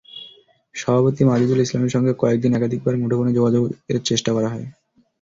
[0.75, 4.65] সভাপতি মাজিদুল ইসলামের সঙ্গে কয়েক দিন একাধিকবার মুঠোফোনে যোগাযোগের চেষ্টা করা হয়।